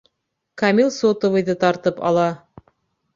[0.61, 2.25] Камил сотовыйҙы тартып ала.